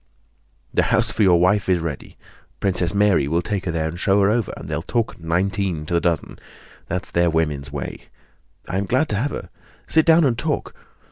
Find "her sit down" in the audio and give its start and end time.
9.29-10.23